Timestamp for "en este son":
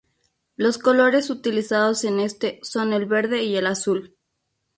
2.05-2.91